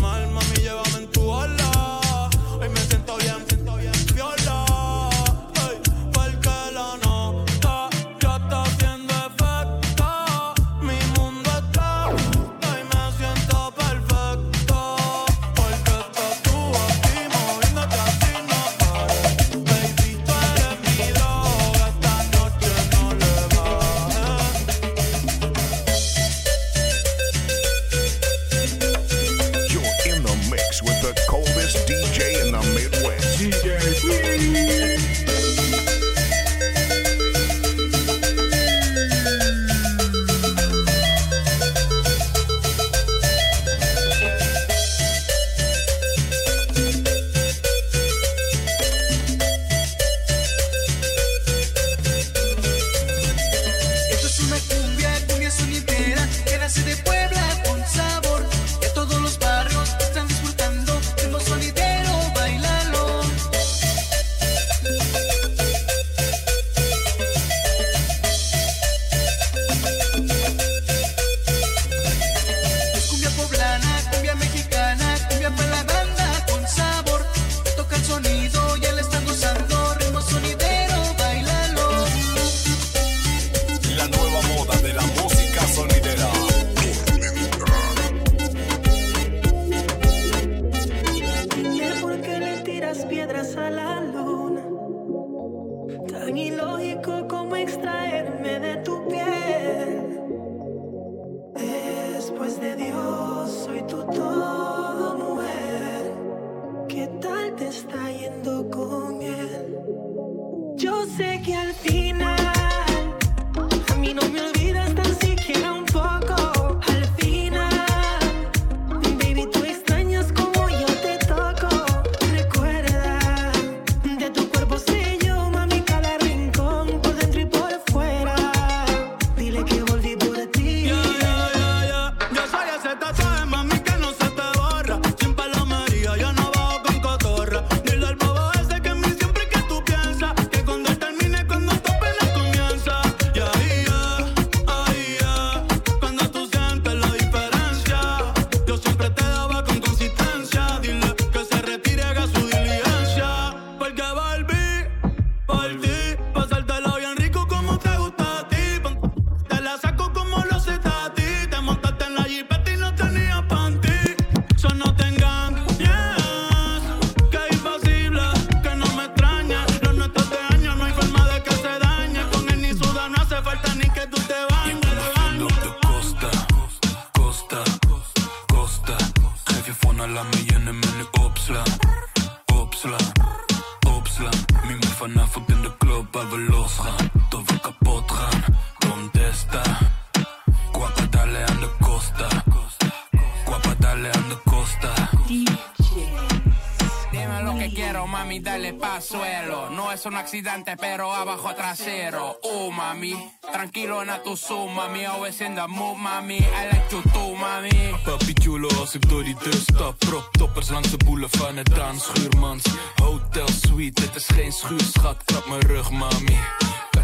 quiero, 198.07 198.19
mami, 198.19 198.41
dale 198.41 198.73
pa' 198.73 199.01
suelo. 199.01 199.71
No 199.71 199.93
es 199.93 200.05
un 200.07 200.15
accidente, 200.15 200.77
pero 200.77 201.13
abajo 201.13 201.55
trasero. 201.55 202.39
Uh, 202.43 202.71
mami, 202.71 203.15
tranquilo 203.53 204.05
na 204.05 204.23
tu 204.23 204.37
zoom, 204.37 204.75
mami. 204.75 205.05
Always 205.05 205.41
in 205.41 205.55
the 205.55 205.67
mood, 205.69 205.97
mami. 205.99 206.39
I 206.39 206.71
like 206.71 206.91
you 206.91 207.03
too, 207.03 207.35
mami. 207.37 207.71
Papi 208.05 208.35
chulo 208.35 208.69
als 208.79 208.95
ik 208.95 209.09
door 209.09 209.25
die 209.25 209.37
deur 209.43 209.55
stap. 209.55 209.99
Prop 209.99 210.29
toppers 210.33 210.71
langs 210.71 210.91
de 210.91 210.97
boulevard 211.05 211.55
net 211.55 211.79
aan 211.79 211.99
schuurmans. 211.99 212.65
Hotel 213.03 213.49
suite, 213.49 214.01
dit 214.01 214.15
is 214.15 214.27
geen 214.27 214.53
schuurschat. 214.53 215.25
Krap 215.25 215.47
mijn 215.49 215.61
rug, 215.61 215.91
mami. 215.91 216.39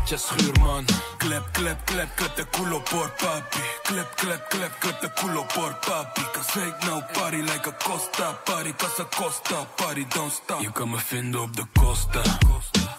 Katja 0.02 0.18
schuurman. 0.18 0.84
Klep, 1.18 1.52
klep, 1.52 1.86
klep, 1.86 2.16
klep 2.16 2.36
de 2.36 2.44
culo 2.44 2.80
por 2.90 3.10
papi. 3.10 3.58
Klep, 3.82 4.16
klep, 4.16 4.48
klep, 4.48 4.72
klep 4.80 5.00
de 5.00 5.08
culo 5.20 5.46
por 5.54 5.74
papi. 5.86 6.22
Cause 6.34 6.60
ain't 6.60 6.84
no 6.86 7.02
party 7.12 7.42
like 7.42 7.68
a 7.68 7.72
Costa 7.72 8.36
party. 8.44 8.72
Cause 8.72 9.02
a 9.02 9.04
Costa 9.04 9.66
party 9.76 10.04
don't 10.14 10.32
stop. 10.32 10.60
Je 10.60 10.72
kan 10.72 10.90
me 10.90 10.98
vinden 11.08 11.40
op 11.40 11.56
de 11.56 11.64
Costa. 11.80 12.22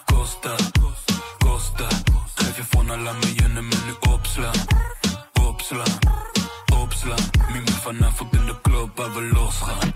Costa, 0.04 0.56
Costa. 1.38 1.88
Geef 2.34 2.72
je 2.72 2.96
laat 2.98 3.20
me 3.20 3.34
je 3.34 3.48
nummer 3.48 3.78
nu 3.86 4.12
opslaan. 4.12 4.54
Opslaan, 5.48 5.98
opslaan. 6.82 7.30
Mimi 7.52 7.72
vanavond 7.82 8.32
in 8.32 8.46
de 8.46 8.60
club 8.62 8.96
waar 8.96 9.12
we 9.14 9.22
losgaan. 9.32 9.93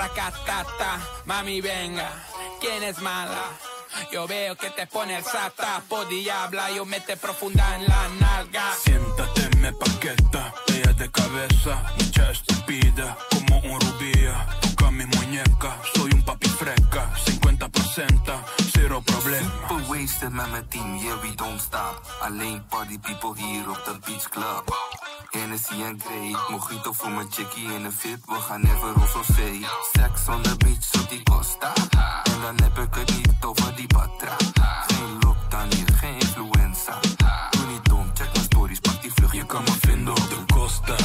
Tracatata, 0.00 0.98
mami 1.26 1.60
venga, 1.60 2.10
¿quién 2.58 2.82
es 2.82 2.98
mala? 3.02 3.44
Yo 4.10 4.26
veo 4.26 4.56
que 4.56 4.70
te 4.70 4.86
pone 4.86 5.16
el 5.16 5.22
sata, 5.22 5.82
po 5.90 6.06
diabla, 6.06 6.70
yo 6.70 6.86
mete 6.86 7.18
profunda 7.18 7.76
en 7.76 7.86
la 7.86 8.08
nalga. 8.18 8.72
Siéntate, 8.82 9.56
me 9.58 9.72
paqueta. 9.74 10.54
Ella 10.68 10.92
de 10.94 11.10
cabeza, 11.10 11.82
mucha 11.98 12.30
estúpida, 12.30 13.18
como 13.30 13.58
un 13.58 13.78
rubía. 13.78 14.46
Toca 14.62 14.90
mi 14.90 15.04
muñeca, 15.04 15.76
soy 15.94 16.10
un 16.14 16.22
papi 16.22 16.48
fresca. 16.48 17.10
50%, 17.26 17.49
cero 18.72 19.00
problema. 19.00 19.50
Super 19.68 19.86
wasted 19.86 20.32
met 20.32 20.50
mijn 20.50 20.68
team, 20.68 20.96
yeah 20.96 21.20
we 21.20 21.34
don't 21.34 21.60
stop. 21.60 22.00
Alleen 22.20 22.62
party 22.68 22.98
people 22.98 23.34
hier 23.36 23.68
op 23.68 23.82
de 23.84 23.98
beach 24.04 24.28
club. 24.28 24.64
Hennessy 25.30 25.82
en 25.82 26.00
Grey, 26.00 26.36
mojito 26.48 26.92
voor 26.92 27.10
mijn 27.10 27.26
chickie 27.30 27.72
in 27.72 27.82
de 27.82 27.92
fit. 27.92 28.18
We 28.26 28.34
gaan 28.34 28.60
never 28.60 28.94
of 28.94 29.26
zee. 29.36 29.66
Sex 29.92 30.28
on 30.28 30.42
the 30.42 30.56
beach 30.56 31.02
op 31.02 31.08
die 31.08 31.22
costa. 31.22 31.72
En 32.24 32.40
dan 32.42 32.56
heb 32.62 32.78
ik 32.78 32.94
het 32.94 33.16
niet 33.16 33.34
over 33.40 33.76
die 33.76 33.86
patra. 33.86 34.36
Geen 34.86 35.18
lockdown 35.20 35.74
hier, 35.74 35.92
geen 36.00 36.14
influenza. 36.14 36.98
Doe 37.50 37.66
niet 37.66 37.84
dom, 37.84 38.10
check 38.14 38.32
mijn 38.32 38.44
stories, 38.44 38.80
pak 38.80 39.02
die 39.02 39.12
vlug. 39.14 39.32
Je 39.32 39.46
kan 39.46 39.62
me 39.62 39.72
vinden 39.80 40.16
op 40.16 40.28
de. 40.28 40.38
Costa, 40.54 40.96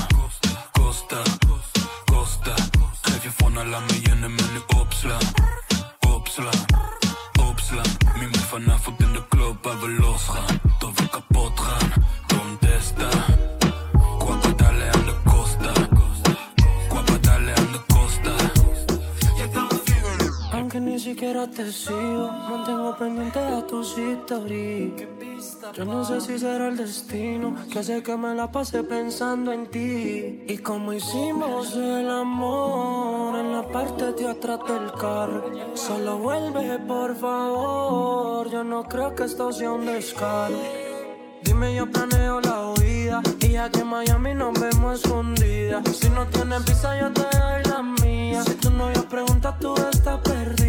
te 21.47 21.71
sigo, 21.71 22.29
mantengo 22.49 22.95
pendiente 22.97 23.39
a 23.39 23.65
tus 23.65 23.97
historias. 23.97 25.07
Yo 25.73 25.85
no 25.85 26.05
sé 26.05 26.21
si 26.21 26.39
será 26.39 26.67
el 26.69 26.77
destino 26.77 27.55
que 27.71 27.79
hace 27.79 28.01
que 28.01 28.15
me 28.15 28.33
la 28.33 28.51
pase 28.51 28.83
pensando 28.83 29.51
en 29.51 29.67
ti. 29.67 30.43
Y 30.47 30.57
como 30.59 30.93
hicimos 30.93 31.75
el 31.75 32.09
amor 32.09 33.37
en 33.37 33.51
la 33.51 33.67
parte 33.67 34.13
de 34.13 34.27
atrás 34.29 34.59
del 34.67 34.91
carro. 34.93 35.43
Solo 35.73 36.17
vuelve, 36.19 36.79
por 36.79 37.15
favor. 37.15 38.49
Yo 38.49 38.63
no 38.63 38.83
creo 38.83 39.13
que 39.15 39.25
esto 39.25 39.51
sea 39.51 39.71
un 39.71 39.85
descaro. 39.85 40.55
Dime, 41.43 41.75
yo 41.75 41.89
planeo 41.91 42.41
la 42.41 42.71
huida. 42.71 43.21
Y 43.41 43.49
ya 43.49 43.69
que 43.69 43.79
en 43.79 43.87
Miami 43.87 44.33
nos 44.33 44.59
vemos 44.59 45.03
escondidas. 45.03 45.83
Si 45.95 46.09
no 46.09 46.25
tienes 46.27 46.65
visa, 46.65 46.99
yo 46.99 47.11
te 47.11 47.21
doy 47.21 47.63
la 47.65 47.81
mía. 47.83 48.43
Si 48.43 48.53
tu 48.55 48.71
novio 48.71 49.07
pregunta, 49.09 49.57
tú 49.59 49.75
estás 49.75 50.19
perdida. 50.21 50.64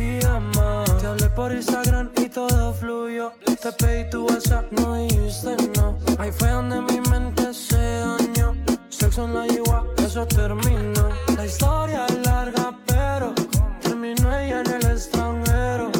Te 1.07 1.11
hablé 1.11 1.31
por 1.31 1.53
Instagram 1.53 2.11
y 2.17 2.29
todo 2.29 2.75
fluyó. 2.75 3.31
Te 3.45 3.71
pedí 3.71 4.11
tu 4.11 4.27
WhatsApp, 4.27 4.73
no 4.73 4.97
dijiste 4.97 5.55
no. 5.77 5.97
Ahí 6.19 6.33
fue 6.33 6.51
donde 6.51 6.81
mi 6.81 7.01
mente 7.09 7.55
se 7.55 7.77
dañó. 7.77 8.57
Sexo 8.89 9.27
en 9.27 9.35
la 9.35 9.47
yigua, 9.47 9.87
eso 9.99 10.27
terminó. 10.27 11.09
La 11.37 11.47
historia 11.47 12.07
es 12.07 12.27
larga, 12.27 12.77
pero 12.87 13.33
terminó 13.81 14.37
ella 14.37 14.63
en 14.63 14.73
el 14.73 14.85
extranjero. 14.91 15.93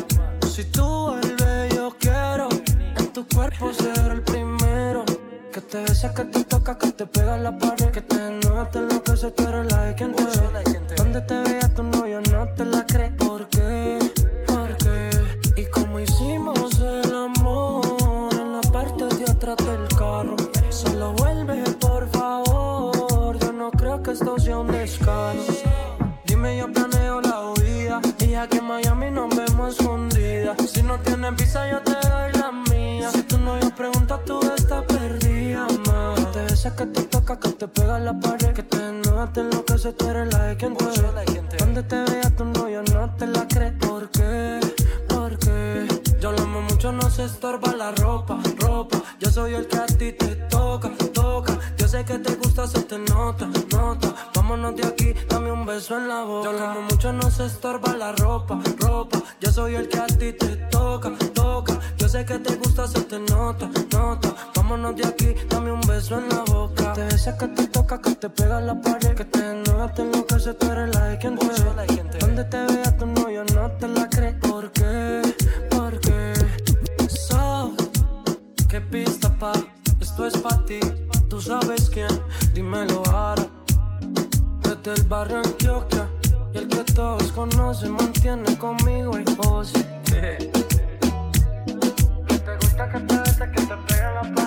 Si 0.51 0.65
tú 0.65 0.85
vuelves, 0.85 1.73
yo 1.77 1.97
quiero 2.01 2.49
en 2.99 3.13
tu 3.13 3.25
cuerpo 3.29 3.73
ser 3.73 4.11
el 4.11 4.23
primero. 4.23 5.05
Que 5.53 5.61
te 5.61 5.83
besa, 5.83 6.13
que 6.15 6.25
te 6.25 6.43
toca, 6.43 6.77
que 6.77 6.91
te 6.91 7.07
pega 7.07 7.37
la 7.37 7.57
pared. 7.57 7.93
Que 7.93 8.01
te 8.01 8.17
enoja, 8.17 8.69
te 8.73 8.81
enloquece, 8.81 9.31
tú 9.31 9.47
eres 9.47 9.71
la 9.71 9.83
de 9.83 9.95
quien 9.95 10.13
te 10.13 10.25
ve. 10.25 10.95
Donde 10.97 11.21
te 11.21 11.43
vea 11.43 11.73
tu 11.77 11.85
novio, 11.85 12.21
no 12.33 12.49
te 12.57 12.65
la 12.65 12.85
crees. 12.85 13.13
No 31.27 31.35
tienes 31.35 31.49
visa, 31.49 31.69
yo 31.69 31.81
te 31.81 32.09
doy 32.09 32.33
la 32.35 32.53
mía. 32.71 33.11
Si 33.11 33.23
tu 33.25 33.37
novio 33.39 33.75
pregunta, 33.75 34.21
tú 34.25 34.39
estás 34.57 34.85
perdida, 34.85 35.67
ma. 35.89 36.15
Te 36.33 36.43
besa, 36.43 36.77
que 36.77 36.87
te 36.87 37.03
toca, 37.03 37.41
que 37.41 37.49
te 37.49 37.67
pega 37.67 37.99
la 37.99 38.13
pared. 38.21 38.53
Que 38.53 38.63
te 38.63 38.77
enoja, 38.77 39.33
te 39.33 39.41
enloquece, 39.41 39.93
tú 39.95 40.07
eres 40.09 40.33
la 40.33 40.45
de 40.45 40.57
quien 40.57 40.77
te 40.77 40.85
ve. 40.85 41.27
Donde 41.59 41.83
te 41.83 41.97
vea 41.97 42.31
tu 42.37 42.45
novio, 42.45 42.81
no 42.93 43.13
te 43.17 43.27
la 43.27 43.45
crees. 43.49 43.73
¿Por 43.73 44.09
qué? 44.11 44.61
¿Por 45.09 45.37
qué? 45.41 45.89
Yo 46.21 46.31
lo 46.31 46.43
amo 46.43 46.63
mucho, 46.63 46.93
no 46.93 47.11
se 47.11 47.25
estorba 47.25 47.75
la 47.75 47.91
ropa, 47.91 48.39
ropa. 48.61 49.03
Yo 49.19 49.29
soy 49.29 49.55
el 49.55 49.67
que 49.67 49.79
a 49.79 49.87
ti 49.87 50.13
te 50.13 50.37
toca, 50.49 50.91
toca. 51.13 51.59
Yo 51.77 51.89
sé 51.89 52.05
que 52.05 52.19
te 52.21 52.37
gusta, 52.37 52.69
se 52.69 52.83
te 52.83 52.99
nota, 52.99 53.49
nota. 53.73 54.15
Vámonos 54.33 54.77
de 54.77 54.87
aquí, 54.87 54.96
beso 55.77 55.99
en 55.99 56.09
la 56.09 56.23
boca. 56.25 56.51
Yo 56.51 56.59
lo 56.59 56.65
amo 56.65 56.83
mucho, 56.91 57.13
no 57.13 57.31
se 57.31 57.45
estorba 57.45 57.93
la 57.95 58.13
ropa, 58.13 58.59
ropa. 58.79 59.19
Yo 59.41 59.53
soy 59.53 59.75
el 59.75 59.89
que 59.89 59.99
a 59.99 60.07
ti 60.07 60.33
te 60.33 60.57
toca, 60.71 61.13
toca. 61.35 61.79
Yo 61.99 62.09
sé 62.09 62.25
que 62.25 62.39
te 62.39 62.57
gusta, 62.57 62.89
se 62.89 63.03
te 63.03 63.19
nota, 63.19 63.69
nota. 63.93 64.35
Vámonos 64.55 64.97
de 64.97 65.07
aquí, 65.07 65.35
dame 65.51 65.71
un 65.71 65.83
beso 65.83 66.19
en 66.19 66.31
la 66.31 66.43
boca. 66.45 66.95
Te 66.95 67.05
besa, 67.05 67.37
que 67.37 67.49
te 67.49 67.67
toca, 67.69 68.01
que 68.01 68.15
te 68.15 68.31
pega 68.31 68.59
la 68.61 68.81
pared. 68.81 69.15
Que 69.15 69.27
te 69.27 69.51
enoja, 69.51 69.93
te 69.93 70.03
enloquece, 70.03 70.55
tú 70.55 70.67
eres 70.73 70.95
la 70.95 71.05
de 71.09 71.19
quien 71.19 71.37
te 71.37 71.47
ve. 71.47 72.19
Donde 72.21 72.45
te 72.45 72.59
vea 72.73 72.97
tu 72.97 73.07
novio, 73.07 73.45
no 73.55 73.71
te 73.73 73.89
la 73.89 74.09
crees. 74.09 74.37
¿Por 74.37 74.73
qué? 74.73 75.23
¿Por 75.71 76.01
qué? 76.01 76.33
So, 77.09 77.75
qué 78.67 78.81
pista 78.81 79.29
pa, 79.39 79.53
esto 80.01 80.27
es 80.27 80.39
pa' 80.39 80.65
ti. 80.65 80.81
Tú 81.29 81.39
sabes 81.43 81.91
quién, 81.91 82.09
dímelo 82.55 83.03
ahora. 83.13 83.46
Desde 84.87 85.03
el 85.03 85.09
barrio 85.09 85.39
Antioquia, 85.39 86.09
y 86.55 86.59
el 86.59 86.69
que 86.69 86.85
todos 86.93 87.33
conocen 87.33 87.91
mantiene 87.91 88.57
conmigo 88.57 89.19
y 89.19 89.25
vos. 89.35 89.73
¿Te 90.05 90.49
gusta 92.61 92.89
que 92.93 93.01
te 93.01 93.17
que 93.51 93.63
te 93.67 93.75
en 93.97 94.15
la 94.15 94.46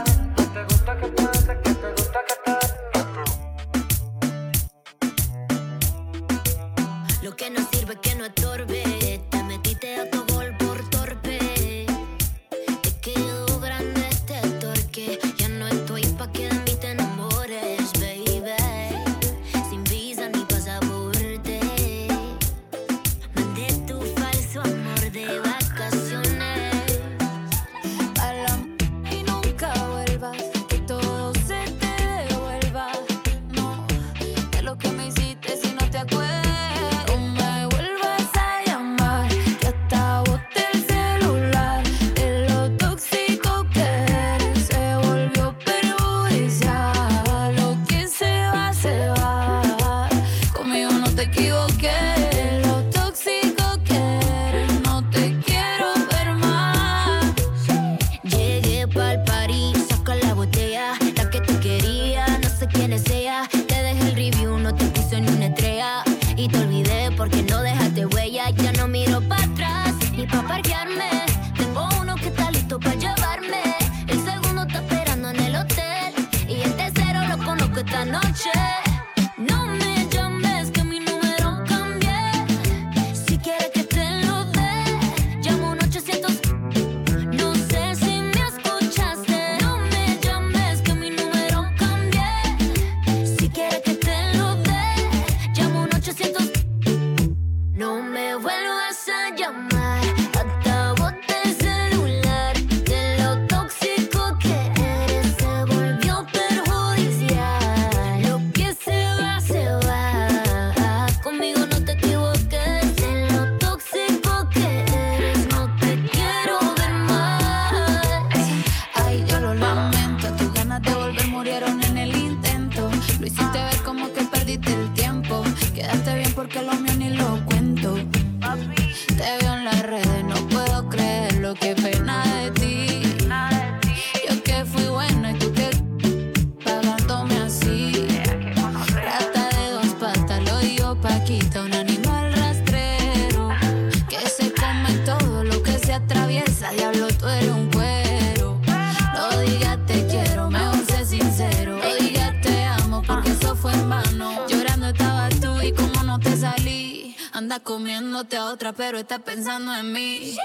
buscándote 158.09 158.37
a 158.37 158.45
otra, 158.45 158.73
pero 158.73 158.97
estás 158.97 159.21
pensando 159.21 159.73
en 159.75 159.93
mí. 159.93 160.35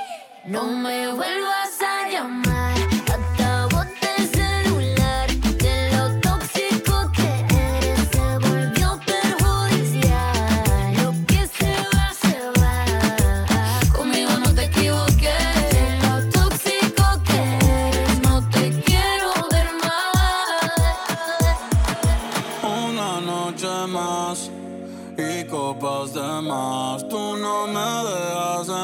No 0.44 0.64
me 0.64 1.08
vuelvas 1.08 1.80
a 1.80 2.08
llamar. 2.10 2.73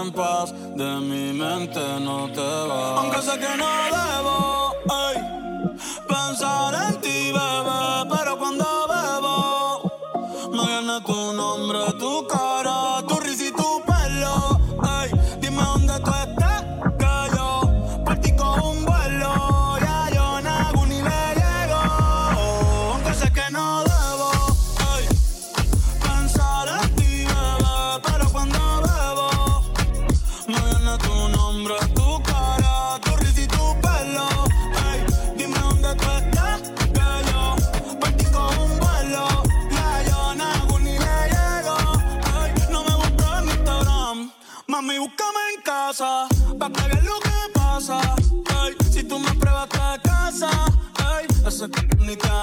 de 0.03 1.01
mi 1.01 1.33
mente 1.35 1.79
no 2.01 2.27
te 2.33 2.41
vas. 2.41 2.99
Aunque 3.01 3.21
sé 3.21 3.39
que 3.39 3.57
no 3.59 3.67
debo. 3.93 4.50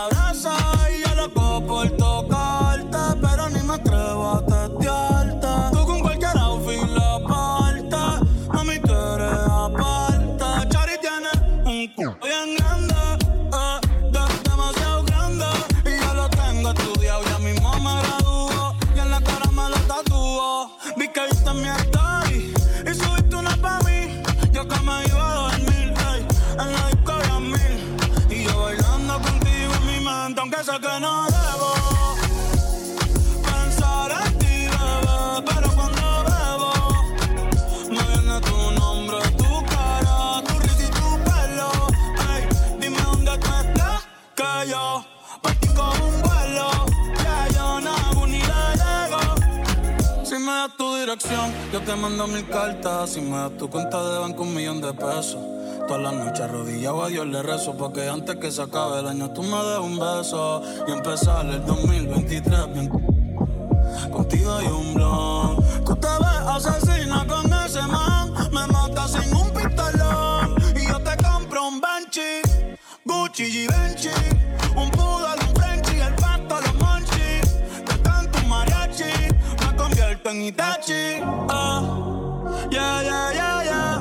abraza 0.07 0.55
y 0.95 1.01
yo 1.01 1.15
loco 1.15 1.63
por 1.65 1.89
todo. 1.91 2.06
Yo 51.71 51.81
te 51.81 51.95
mando 51.97 52.27
mil 52.27 52.47
cartas 52.47 53.09
si 53.09 53.21
me 53.21 53.35
das 53.35 53.57
tu 53.57 53.69
cuenta 53.69 54.01
de 54.01 54.19
banco 54.19 54.43
un 54.43 54.53
millón 54.53 54.79
de 54.79 54.93
pesos. 54.93 55.37
Todas 55.85 56.01
las 56.01 56.13
noches 56.13 56.41
arrodillado 56.41 57.03
a 57.03 57.07
Dios 57.09 57.27
le 57.27 57.43
rezo 57.43 57.77
Pa' 57.77 57.91
que 57.93 58.07
antes 58.07 58.35
que 58.37 58.51
se 58.51 58.61
acabe 58.61 58.99
el 58.99 59.07
año 59.07 59.31
tú 59.31 59.41
me 59.41 59.55
des 59.55 59.79
un 59.79 59.97
beso 59.97 60.61
Y 60.85 60.91
empezar 60.91 61.45
el 61.45 61.65
2023 61.65 62.89
Contigo 64.11 64.53
hay 64.53 64.67
un 64.67 64.93
blog 64.95 65.85
Tú 65.85 65.95
te 65.95 66.07
ves 66.07 66.67
asesina 66.67 67.25
con 67.25 67.53
ese 67.53 67.81
man 67.83 68.33
Me 68.51 68.67
mata 68.67 69.07
sin 69.07 69.33
un 69.33 69.49
pistolón. 69.51 70.55
Y 70.75 70.87
yo 70.87 70.99
te 70.99 71.23
compro 71.23 71.67
un 71.69 71.79
Benchi 71.79 72.41
Gucci 73.05 73.43
y 73.43 73.67
tan 80.27 80.43
Itachi. 80.43 81.23
Ah, 81.47 81.79
yeah, 82.75 82.99
yeah, 83.09 83.27
yeah, 83.39 83.59
yeah. 83.71 83.95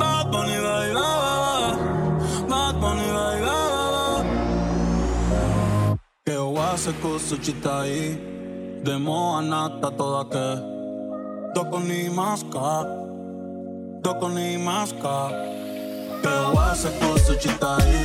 Bad 0.00 0.24
Bunny 0.32 0.56
bailaba, 0.64 1.76
Bad 2.48 2.74
Bunny 2.80 3.08
bailaba. 3.16 4.24
Que 6.24 6.32
eu 6.32 6.56
hace 6.56 6.92
com 7.02 7.18
su 7.18 7.36
chita 7.36 7.80
ahí, 7.82 8.16
de 8.82 8.96
moa 8.96 9.42
nata 9.42 9.90
toda 9.90 10.24
que. 10.32 10.48
Toco 11.54 11.80
ni 11.80 12.08
masca, 12.08 12.86
toco 14.02 14.28
ni 14.30 14.56
masca. 14.56 15.16
Que 16.22 16.28
eu 16.28 16.58
hace 16.64 16.88
com 16.98 17.14
su 17.18 17.34
chita 17.42 17.76
ahí, 17.76 18.00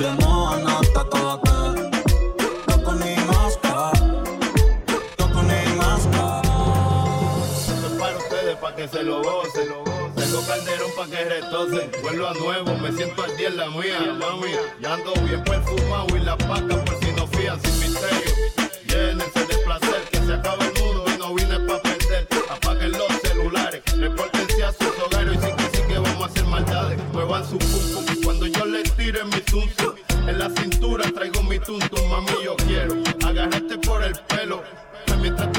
de 0.00 0.10
moa 0.20 0.56
nata 0.66 1.02
toda 1.12 1.34
que. 1.44 1.56
Toco 2.68 2.92
ni 3.00 3.14
masca. 3.28 3.33
que 8.76 8.88
se 8.88 9.02
lo 9.02 9.22
gocen. 9.22 9.68
Tengo 10.16 10.46
calderón 10.46 10.90
pa' 10.96 11.06
que 11.06 11.24
retocen. 11.24 11.90
Vuelvo 12.02 12.26
a 12.26 12.34
nuevo, 12.34 12.76
me 12.78 12.92
siento 12.92 13.22
al 13.22 13.36
día 13.36 13.48
en 13.48 13.56
la 13.56 13.68
mía, 13.70 14.00
mami. 14.18 14.52
Ya 14.80 14.94
ando 14.94 15.12
bien 15.22 15.42
perfumado 15.44 16.16
y 16.16 16.20
la 16.20 16.36
paca 16.36 16.84
por 16.84 16.98
si 17.00 17.12
no 17.12 17.26
fían 17.28 17.60
sin 17.60 17.78
misterio. 17.80 18.32
Llénense 18.86 19.46
de 19.46 19.56
placer, 19.64 20.02
que 20.10 20.18
se 20.18 20.34
acabe 20.34 20.66
el 20.66 20.82
mundo 20.82 21.04
y 21.14 21.18
no 21.18 21.34
vine 21.34 21.60
pa' 21.60 21.82
perder. 21.82 22.28
Apaguen 22.50 22.92
los 22.92 23.12
celulares, 23.22 23.82
repórtense 23.96 24.64
a 24.64 24.72
sus 24.72 24.98
hogares 25.04 25.36
y 25.36 25.46
sí 25.46 25.52
que 25.56 25.76
sí 25.76 25.82
que 25.88 25.98
vamos 25.98 26.22
a 26.22 26.26
hacer 26.26 26.44
maldades. 26.44 26.98
Muevan 27.12 27.48
su 27.48 27.58
pum 27.58 28.04
cuando 28.24 28.46
yo 28.46 28.64
les 28.64 28.90
tire 28.96 29.24
mi 29.24 29.42
zum 29.50 29.68
En 30.26 30.38
la 30.38 30.50
cintura 30.50 31.04
traigo 31.12 31.42
mi 31.42 31.58
tuntum, 31.58 32.08
mami 32.08 32.44
yo 32.44 32.56
quiero. 32.56 32.94
Agarrarte 33.24 33.78
por 33.78 34.02
el 34.02 34.14
pelo, 34.28 34.62
pues 35.06 35.18
mientras 35.18 35.53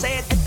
said 0.00 0.39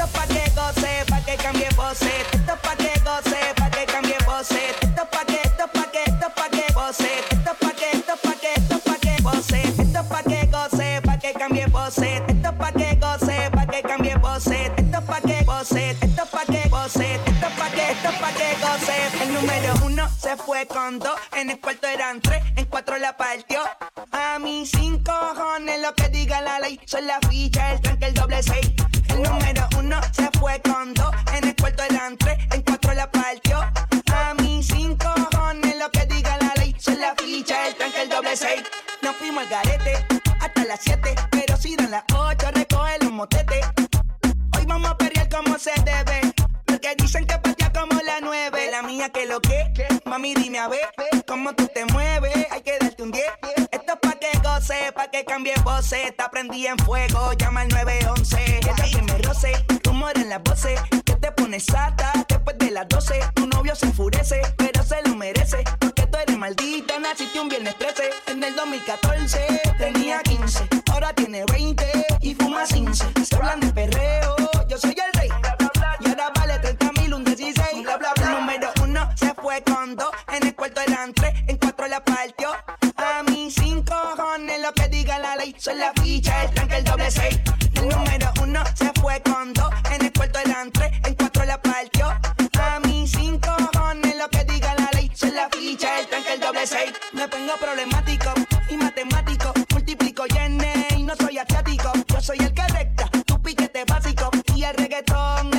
en 80.31 80.47
el 80.47 80.55
cuarto 80.55 80.81
eran 80.81 81.13
tres, 81.13 81.33
en 81.47 81.57
cuatro 81.57 81.87
la 81.87 82.03
partió. 82.03 82.51
A 82.95 83.23
mis 83.23 83.55
cinco 83.55 83.93
cojones 84.15 84.61
lo 84.61 84.71
que 84.73 84.87
diga 84.87 85.19
la 85.19 85.35
ley, 85.35 85.55
son 85.57 85.77
la 85.79 85.91
ficha, 86.01 86.43
el 86.43 86.53
tanque, 86.53 86.77
el 86.77 86.83
doble 86.83 87.11
seis. 87.11 87.39
El 87.75 87.89
número 87.89 88.31
uno 88.41 88.63
se 88.75 88.91
fue 89.01 89.21
con 89.21 89.53
dos, 89.53 89.71
en 89.91 90.05
el 90.05 90.13
cuarto 90.13 90.39
eran 90.39 90.71
tres, 90.71 90.91
en 91.05 91.15
cuatro 91.15 91.45
la 91.45 91.61
partió. 91.61 92.07
A 92.07 92.79
mis 92.87 93.11
cinco 93.11 93.49
cojones 93.73 94.15
lo 94.17 94.29
que 94.29 94.43
diga 94.45 94.75
la 94.75 94.89
ley, 94.93 95.11
son 95.13 95.35
la 95.35 95.49
ficha, 95.49 95.99
el 95.99 96.07
tanque, 96.07 96.33
el 96.33 96.39
doble 96.39 96.65
seis. 96.65 96.93
Me 97.13 97.27
pongo 97.27 97.53
problemático 97.59 98.33
y 98.69 98.77
matemático, 98.77 99.53
multiplico 99.71 100.23
y 100.27 100.97
y 100.97 101.03
no 101.03 101.15
soy 101.15 101.37
asiático. 101.37 101.91
Yo 102.07 102.21
soy 102.21 102.37
el 102.39 102.53
que 102.53 102.67
recta, 102.67 103.09
tu 103.25 103.41
piquete 103.41 103.83
básico 103.85 104.29
y 104.55 104.63
el 104.63 104.75
reggaetón 104.75 105.52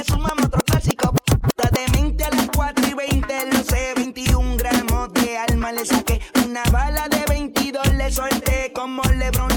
saqué 5.84 6.20
una 6.44 6.62
bala 6.72 7.08
de 7.08 7.24
22, 7.28 7.94
le 7.94 8.10
solté 8.10 8.72
como 8.72 9.02
Lebron 9.14 9.53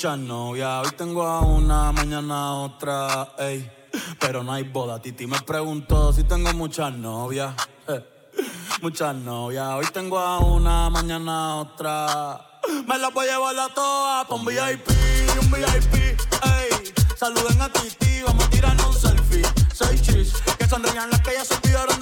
muchas 0.00 0.18
novias. 0.18 0.86
Hoy 0.86 0.92
tengo 0.96 1.22
a 1.24 1.40
una, 1.40 1.92
mañana 1.92 2.54
otra, 2.54 3.34
ey. 3.36 3.70
Pero 4.18 4.42
no 4.42 4.50
hay 4.50 4.62
boda. 4.62 4.98
Titi 4.98 5.26
me 5.26 5.38
preguntó 5.42 6.10
si 6.10 6.24
tengo 6.24 6.54
muchas 6.54 6.94
novias. 6.94 7.54
Eh. 7.86 8.02
Muchas 8.80 9.14
novias. 9.14 9.74
Hoy 9.74 9.84
tengo 9.92 10.18
a 10.18 10.38
una, 10.38 10.88
mañana 10.88 11.56
otra. 11.56 12.40
Me 12.88 12.96
la 12.96 13.10
voy 13.10 13.28
a 13.28 13.32
llevar 13.32 13.58
a 13.58 13.68
todas 13.74 14.26
pa' 14.26 14.34
un 14.36 14.46
VIP, 14.46 14.88
un 15.38 15.50
VIP, 15.50 15.94
ey. 15.94 16.94
Saluden 17.14 17.60
a 17.60 17.68
Titi, 17.70 18.22
vamos 18.22 18.46
a 18.46 18.48
tirarnos 18.48 18.86
un 18.86 18.94
selfie. 18.94 19.42
Seis 19.74 20.00
chis, 20.00 20.32
que 20.58 20.66
sonrían 20.66 21.10
las 21.10 21.20
que 21.20 21.34
ya 21.34 21.44
se 21.44 21.52
olvidaron 21.56 21.99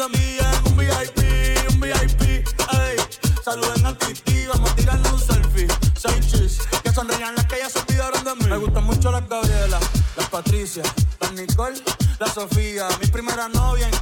La 10.77 11.31
Nicole, 11.33 11.81
la 12.21 12.27
Sofía, 12.27 12.89
mi 13.01 13.07
primera 13.07 13.49
novia 13.49 13.89
en 13.89 13.98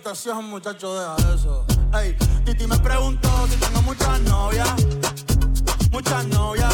invitación, 0.00 0.46
muchacho, 0.46 0.94
deja 0.94 1.34
eso. 1.34 1.66
Ey, 1.92 2.16
Titi 2.46 2.66
me 2.66 2.78
preguntó 2.78 3.28
si 3.48 3.56
tengo 3.56 3.82
muchas 3.82 4.18
novias, 4.20 4.74
muchas 5.90 6.26
novias. 6.28 6.69